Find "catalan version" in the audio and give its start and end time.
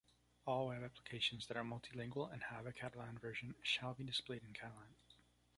2.73-3.53